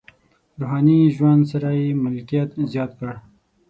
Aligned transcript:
روحاني 0.59 0.99
ژوند 1.15 1.41
سره 1.51 1.69
یې 1.79 1.87
ملکیت 2.03 2.49
زیات 2.71 2.91
کړ. 2.99 3.09